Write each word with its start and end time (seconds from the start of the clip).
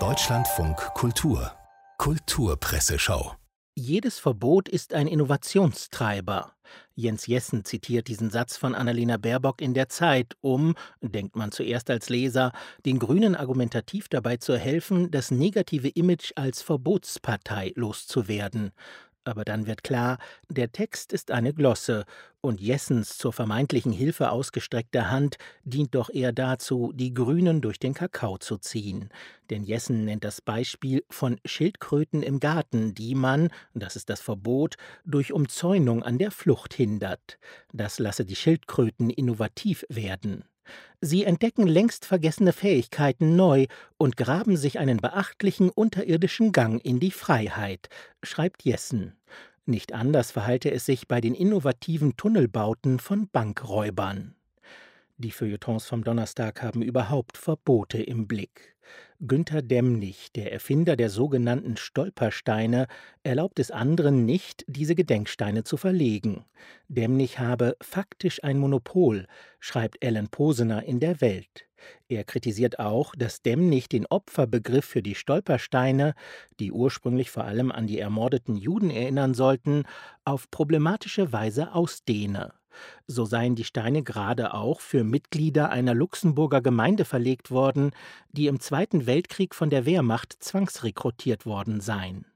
Deutschlandfunk 0.00 0.76
Kultur 0.94 1.52
Kulturpresseschau 1.98 3.36
jedes 3.76 4.20
Verbot 4.20 4.68
ist 4.68 4.94
ein 4.94 5.08
Innovationstreiber. 5.08 6.52
Jens 6.94 7.26
Jessen 7.26 7.64
zitiert 7.64 8.06
diesen 8.06 8.30
Satz 8.30 8.56
von 8.56 8.72
Annalena 8.72 9.16
Baerbock 9.16 9.60
in 9.60 9.74
der 9.74 9.88
Zeit, 9.88 10.36
um, 10.40 10.76
denkt 11.00 11.34
man 11.34 11.50
zuerst 11.50 11.90
als 11.90 12.08
Leser, 12.08 12.52
den 12.86 13.00
Grünen 13.00 13.34
argumentativ 13.34 14.08
dabei 14.08 14.36
zu 14.36 14.56
helfen, 14.56 15.10
das 15.10 15.32
negative 15.32 15.88
Image 15.88 16.30
als 16.36 16.62
Verbotspartei 16.62 17.72
loszuwerden. 17.74 18.70
Aber 19.24 19.44
dann 19.44 19.66
wird 19.66 19.82
klar, 19.82 20.18
der 20.48 20.70
Text 20.70 21.12
ist 21.12 21.30
eine 21.30 21.54
Glosse 21.54 22.04
und 22.42 22.60
Jessens 22.60 23.16
zur 23.16 23.32
vermeintlichen 23.32 23.90
Hilfe 23.90 24.30
ausgestreckte 24.30 25.10
Hand 25.10 25.38
dient 25.64 25.94
doch 25.94 26.10
eher 26.10 26.32
dazu, 26.32 26.92
die 26.94 27.14
Grünen 27.14 27.62
durch 27.62 27.78
den 27.78 27.94
Kakao 27.94 28.36
zu 28.36 28.58
ziehen. 28.58 29.08
Denn 29.48 29.62
Jessen 29.62 30.04
nennt 30.04 30.24
das 30.24 30.42
Beispiel 30.42 31.04
von 31.08 31.40
Schildkröten 31.46 32.22
im 32.22 32.40
Garten, 32.40 32.94
die 32.94 33.14
man, 33.14 33.48
das 33.72 33.96
ist 33.96 34.10
das 34.10 34.20
Verbot, 34.20 34.76
durch 35.06 35.32
Umzäunung 35.32 36.02
an 36.02 36.18
der 36.18 36.30
Flucht 36.30 36.74
hindert. 36.74 37.38
Das 37.72 37.98
lasse 37.98 38.26
die 38.26 38.36
Schildkröten 38.36 39.08
innovativ 39.08 39.86
werden. 39.88 40.44
Sie 41.00 41.24
entdecken 41.24 41.66
längst 41.66 42.06
vergessene 42.06 42.52
Fähigkeiten 42.52 43.36
neu 43.36 43.66
und 43.96 44.16
graben 44.16 44.56
sich 44.56 44.78
einen 44.78 44.98
beachtlichen 44.98 45.70
unterirdischen 45.70 46.52
Gang 46.52 46.84
in 46.84 47.00
die 47.00 47.10
Freiheit, 47.10 47.88
schreibt 48.22 48.64
Jessen. 48.64 49.16
Nicht 49.66 49.92
anders 49.92 50.30
verhalte 50.30 50.70
es 50.70 50.86
sich 50.86 51.08
bei 51.08 51.20
den 51.20 51.34
innovativen 51.34 52.16
Tunnelbauten 52.16 52.98
von 52.98 53.28
Bankräubern. 53.28 54.34
Die 55.16 55.30
Feuilletons 55.30 55.86
vom 55.86 56.02
Donnerstag 56.02 56.60
haben 56.60 56.82
überhaupt 56.82 57.36
Verbote 57.36 58.02
im 58.02 58.26
Blick. 58.26 58.74
Günther 59.20 59.62
Demnig, 59.62 60.32
der 60.32 60.52
Erfinder 60.52 60.96
der 60.96 61.08
sogenannten 61.08 61.76
Stolpersteine, 61.76 62.88
erlaubt 63.22 63.60
es 63.60 63.70
anderen 63.70 64.26
nicht, 64.26 64.64
diese 64.66 64.96
Gedenksteine 64.96 65.62
zu 65.62 65.76
verlegen. 65.76 66.44
Demnig 66.88 67.38
habe 67.38 67.76
faktisch 67.80 68.42
ein 68.42 68.58
Monopol, 68.58 69.28
schreibt 69.60 70.02
Ellen 70.02 70.30
Posener 70.30 70.82
in 70.82 70.98
der 70.98 71.20
Welt. 71.20 71.68
Er 72.08 72.24
kritisiert 72.24 72.80
auch, 72.80 73.14
dass 73.14 73.40
Demnig 73.40 73.88
den 73.88 74.06
Opferbegriff 74.06 74.84
für 74.84 75.02
die 75.02 75.14
Stolpersteine, 75.14 76.14
die 76.58 76.72
ursprünglich 76.72 77.30
vor 77.30 77.44
allem 77.44 77.70
an 77.70 77.86
die 77.86 78.00
ermordeten 78.00 78.56
Juden 78.56 78.90
erinnern 78.90 79.34
sollten, 79.34 79.84
auf 80.24 80.50
problematische 80.50 81.32
Weise 81.32 81.72
ausdehne. 81.72 82.52
So 83.06 83.24
seien 83.24 83.54
die 83.54 83.64
Steine 83.64 84.02
gerade 84.02 84.54
auch 84.54 84.80
für 84.80 85.04
Mitglieder 85.04 85.70
einer 85.70 85.94
Luxemburger 85.94 86.60
Gemeinde 86.60 87.04
verlegt 87.04 87.50
worden, 87.50 87.92
die 88.32 88.46
im 88.46 88.60
Zweiten 88.60 89.06
Weltkrieg 89.06 89.54
von 89.54 89.70
der 89.70 89.86
Wehrmacht 89.86 90.32
zwangsrekrutiert 90.42 91.46
worden 91.46 91.80
seien. 91.80 92.26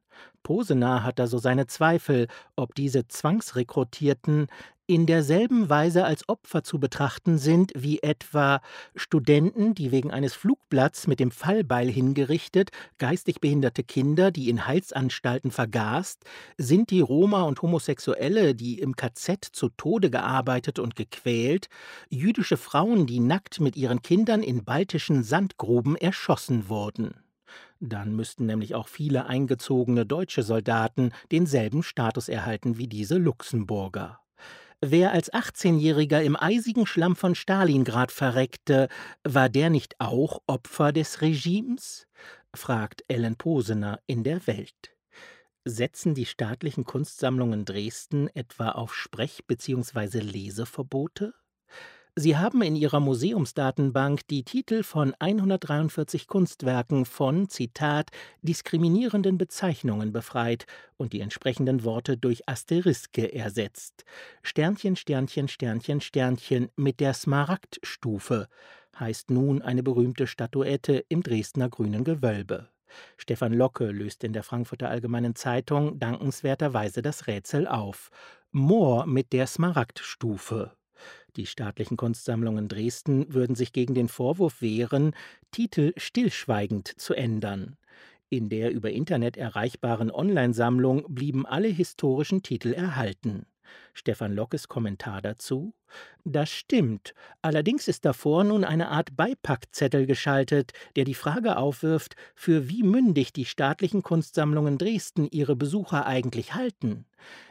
Posener 0.49 1.05
hat 1.05 1.19
da 1.19 1.27
so 1.27 1.37
seine 1.37 1.67
Zweifel, 1.67 2.27
ob 2.57 2.75
diese 2.75 3.07
Zwangsrekrutierten 3.07 4.47
in 4.87 5.05
derselben 5.05 5.69
Weise 5.69 6.07
als 6.07 6.27
Opfer 6.27 6.65
zu 6.65 6.81
betrachten 6.81 7.37
sind 7.37 7.71
wie 7.77 7.99
etwa 7.99 8.63
Studenten, 8.95 9.75
die 9.75 9.93
wegen 9.93 10.11
eines 10.11 10.33
Flugblatts 10.33 11.07
mit 11.07 11.21
dem 11.21 11.33
Fallbeil 11.33 11.91
hingerichtet, 11.91 12.71
geistig 12.97 13.43
behinderte 13.43 13.85
Kinder, 13.85 14.31
die 14.31 14.49
in 14.49 14.67
Heilsanstalten 14.67 15.51
vergast, 15.51 16.25
sind 16.57 16.91
die 16.91 17.03
Roma 17.03 17.43
und 17.43 17.61
Homosexuelle, 17.61 18.55
die 18.55 18.79
im 18.79 18.97
KZ 18.97 19.45
zu 19.53 19.69
Tode 19.69 20.09
gearbeitet 20.09 20.79
und 20.79 20.97
gequält, 20.97 21.69
jüdische 22.09 22.57
Frauen, 22.57 23.07
die 23.07 23.21
nackt 23.21 23.61
mit 23.61 23.77
ihren 23.77 24.01
Kindern 24.01 24.43
in 24.43 24.65
baltischen 24.65 25.23
Sandgruben 25.23 25.95
erschossen 25.95 26.71
wurden. 26.71 27.28
Dann 27.81 28.15
müssten 28.15 28.47
nämlich 28.47 28.75
auch 28.75 28.89
viele 28.89 29.27
eingezogene 29.27 30.05
deutsche 30.05 30.43
Soldaten 30.43 31.13
denselben 31.31 31.83
Status 31.83 32.29
erhalten 32.29 32.77
wie 32.77 32.89
diese 32.89 33.19
Luxemburger. 33.19 34.21
Wer 34.81 35.13
als 35.13 35.33
18-Jähriger 35.33 36.23
im 36.23 36.37
eisigen 36.37 36.87
Schlamm 36.87 37.17
von 37.17 37.35
Stalingrad 37.35 38.13
verreckte, 38.13 38.89
war 39.25 39.49
der 39.49 39.71
nicht 39.71 39.97
auch 39.99 40.41
Opfer 40.47 40.93
des 40.93 41.21
Regimes? 41.21 42.07
fragt 42.55 43.05
Ellen 43.09 43.37
Posener 43.37 44.01
in 44.07 44.23
der 44.23 44.47
Welt. 44.47 44.97
Setzen 45.65 46.15
die 46.15 46.27
staatlichen 46.27 46.85
Kunstsammlungen 46.85 47.65
Dresden 47.65 48.29
etwa 48.29 48.71
auf 48.71 48.95
Sprech- 48.95 49.45
bzw. 49.47 50.21
Leseverbote? 50.21 51.35
Sie 52.17 52.37
haben 52.37 52.63
in 52.63 52.75
Ihrer 52.75 53.01
Museumsdatenbank 53.01 54.27
die 54.29 54.43
Titel 54.43 54.83
von 54.83 55.15
143 55.19 56.27
Kunstwerken 56.27 57.05
von, 57.05 57.49
Zitat, 57.49 58.11
diskriminierenden 58.43 59.39
Bezeichnungen 59.39 60.13
befreit 60.13 60.67
und 60.97 61.13
die 61.13 61.21
entsprechenden 61.21 61.85
Worte 61.85 62.17
durch 62.17 62.49
Asteriske 62.49 63.33
ersetzt. 63.33 64.05
Sternchen, 64.43 64.97
Sternchen, 64.97 65.49
Sternchen, 65.49 66.01
Sternchen 66.01 66.71
mit 66.77 67.01
der 67.01 67.15
Smaragdstufe 67.15 68.49
heißt 68.99 69.31
nun 69.31 69.63
eine 69.63 69.83
berühmte 69.83 70.27
Statuette 70.27 71.05
im 71.09 71.23
Dresdner 71.23 71.69
Grünen 71.69 72.05
Gewölbe. 72.05 72.69
Stefan 73.17 73.53
Locke 73.53 73.91
löst 73.91 74.25
in 74.25 74.33
der 74.33 74.43
Frankfurter 74.43 74.89
Allgemeinen 74.89 75.35
Zeitung 75.35 75.99
dankenswerterweise 75.99 77.03
das 77.03 77.27
Rätsel 77.27 77.69
auf. 77.69 78.11
Moor 78.51 79.07
mit 79.07 79.33
der 79.33 79.47
Smaragdstufe. 79.47 80.78
Die 81.39 81.47
staatlichen 81.47 81.97
Kunstsammlungen 81.97 82.67
Dresden 82.67 83.33
würden 83.33 83.55
sich 83.55 83.73
gegen 83.73 83.95
den 83.95 84.09
Vorwurf 84.09 84.61
wehren, 84.61 85.15
Titel 85.53 85.93
stillschweigend 85.97 86.89
zu 87.01 87.15
ändern. 87.15 87.77
In 88.29 88.49
der 88.49 88.73
über 88.73 88.91
Internet 88.91 89.37
erreichbaren 89.37 90.11
Online-Sammlung 90.11 91.05
blieben 91.09 91.47
alle 91.47 91.69
historischen 91.69 92.43
Titel 92.43 92.73
erhalten. 92.73 93.47
Stefan 93.95 94.35
Lockes 94.35 94.69
Kommentar 94.69 95.23
dazu 95.23 95.75
Das 96.25 96.51
stimmt, 96.51 97.15
allerdings 97.43 97.89
ist 97.89 98.05
davor 98.05 98.45
nun 98.45 98.65
eine 98.65 98.89
Art 98.89 99.17
Beipackzettel 99.17 100.07
geschaltet, 100.07 100.73
der 100.97 101.05
die 101.05 101.15
Frage 101.15 101.57
aufwirft, 101.57 102.17
für 102.35 102.69
wie 102.69 102.83
mündig 102.83 103.33
die 103.33 103.45
staatlichen 103.45 104.03
Kunstsammlungen 104.03 104.79
Dresden 104.79 105.27
ihre 105.31 105.57
Besucher 105.57 106.07
eigentlich 106.07 106.55
halten. 106.55 107.07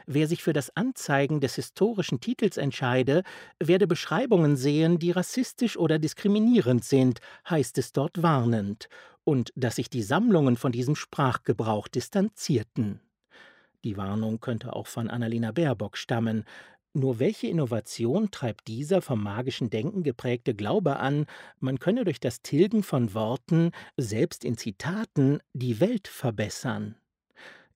Wer 0.06 0.26
sich 0.26 0.42
für 0.42 0.52
das 0.52 0.74
Anzeigen 0.76 1.40
des 1.40 1.56
historischen 1.56 2.20
Titels 2.20 2.56
entscheide, 2.56 3.22
werde 3.60 3.86
Beschreibungen 3.86 4.56
sehen, 4.56 4.98
die 4.98 5.10
rassistisch 5.10 5.76
oder 5.76 5.98
diskriminierend 5.98 6.84
sind, 6.84 7.20
heißt 7.48 7.78
es 7.78 7.92
dort 7.92 8.22
warnend, 8.22 8.88
und 9.24 9.52
dass 9.56 9.76
sich 9.76 9.90
die 9.90 10.02
Sammlungen 10.02 10.56
von 10.56 10.72
diesem 10.72 10.96
Sprachgebrauch 10.96 11.88
distanzierten. 11.88 13.00
Die 13.84 13.96
Warnung 13.96 14.40
könnte 14.40 14.74
auch 14.74 14.86
von 14.86 15.08
Annalena 15.08 15.52
Baerbock 15.52 15.96
stammen. 15.96 16.44
Nur 16.94 17.18
welche 17.20 17.46
Innovation 17.46 18.30
treibt 18.30 18.66
dieser 18.66 19.02
vom 19.02 19.22
magischen 19.22 19.70
Denken 19.70 20.02
geprägte 20.02 20.54
Glaube 20.54 20.96
an, 20.96 21.26
man 21.60 21.78
könne 21.78 22.04
durch 22.04 22.18
das 22.18 22.42
Tilgen 22.42 22.82
von 22.82 23.14
Worten, 23.14 23.70
selbst 23.96 24.44
in 24.44 24.56
Zitaten, 24.56 25.40
die 25.52 25.80
Welt 25.80 26.08
verbessern? 26.08 26.96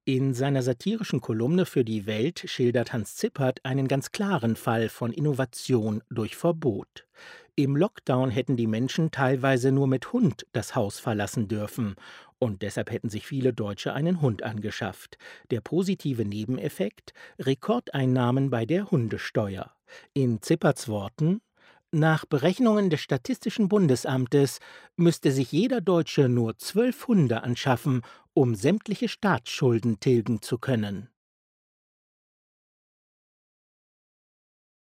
In 0.05 0.35
seiner 0.35 0.63
satirischen 0.63 1.21
Kolumne 1.21 1.65
für 1.65 1.85
die 1.85 2.07
Welt 2.07 2.43
schildert 2.47 2.93
Hans 2.93 3.15
Zippert 3.15 3.65
einen 3.65 3.87
ganz 3.87 4.11
klaren 4.11 4.57
Fall 4.57 4.89
von 4.89 5.13
Innovation 5.13 6.03
durch 6.11 6.35
Verbot. 6.35 7.07
Im 7.55 7.77
Lockdown 7.77 8.31
hätten 8.31 8.57
die 8.57 8.67
Menschen 8.67 9.11
teilweise 9.11 9.73
nur 9.73 9.87
mit 9.87 10.15
Hund 10.15 10.47
das 10.53 10.75
Haus 10.75 10.99
verlassen 10.99 11.49
dürfen, 11.49 11.97
und 12.39 12.63
deshalb 12.63 12.91
hätten 12.91 13.11
sich 13.11 13.27
viele 13.27 13.53
Deutsche 13.53 13.93
einen 13.93 14.23
Hund 14.23 14.43
angeschafft. 14.43 15.19
Der 15.51 15.61
positive 15.61 16.25
Nebeneffekt 16.25 17.13
Rekordeinnahmen 17.39 18.49
bei 18.49 18.65
der 18.65 18.91
Hundesteuer. 18.91 19.71
In 20.15 20.41
Zipperts 20.41 20.89
Worten 20.89 21.43
nach 21.91 22.25
Berechnungen 22.25 22.89
des 22.89 23.03
Statistischen 23.03 23.69
Bundesamtes 23.69 24.59
müsste 24.97 25.31
sich 25.31 25.53
jeder 25.53 25.83
Deutsche 25.83 26.31
nur 26.31 26.57
zwölf 26.57 27.07
Hunde 27.07 27.43
anschaffen, 27.43 28.01
um 28.33 28.55
sämtliche 28.55 29.09
Staatsschulden 29.09 30.01
tilgen 30.01 30.41
zu 30.41 30.57
können. 30.57 31.12